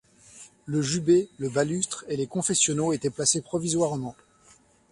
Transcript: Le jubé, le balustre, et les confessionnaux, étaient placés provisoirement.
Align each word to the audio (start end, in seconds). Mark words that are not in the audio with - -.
Le 0.65 0.81
jubé, 0.81 1.29
le 1.37 1.47
balustre, 1.47 2.05
et 2.07 2.17
les 2.17 2.25
confessionnaux, 2.25 2.91
étaient 2.91 3.11
placés 3.11 3.41
provisoirement. 3.41 4.15